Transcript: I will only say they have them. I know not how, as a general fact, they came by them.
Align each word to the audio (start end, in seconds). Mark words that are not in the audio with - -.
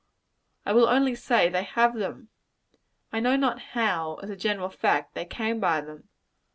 I 0.65 0.73
will 0.73 0.89
only 0.89 1.13
say 1.13 1.47
they 1.47 1.61
have 1.61 1.93
them. 1.95 2.29
I 3.13 3.19
know 3.19 3.35
not 3.35 3.59
how, 3.73 4.15
as 4.23 4.31
a 4.31 4.35
general 4.35 4.69
fact, 4.71 5.13
they 5.13 5.25
came 5.25 5.59
by 5.59 5.81
them. 5.81 6.09